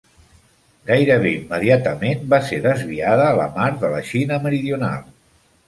[0.87, 5.09] Gairebé immediatament va ser desviada a la Mar de la Xina Meridional.